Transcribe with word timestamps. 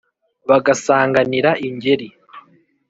bagasanganira 0.49 1.51
ingeri, 1.67 2.07